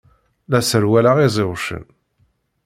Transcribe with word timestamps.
La 0.51 0.59
sserwaleɣ 0.61 1.17
iẓiwcen. 1.19 1.83